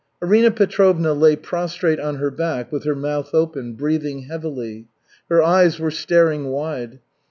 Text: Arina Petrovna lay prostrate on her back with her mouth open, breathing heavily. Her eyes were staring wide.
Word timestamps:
Arina 0.19 0.49
Petrovna 0.49 1.13
lay 1.13 1.35
prostrate 1.35 1.99
on 1.99 2.15
her 2.15 2.31
back 2.31 2.71
with 2.71 2.85
her 2.85 2.95
mouth 2.95 3.29
open, 3.35 3.73
breathing 3.73 4.23
heavily. 4.23 4.87
Her 5.29 5.43
eyes 5.43 5.79
were 5.79 5.91
staring 5.91 6.45
wide. 6.47 7.01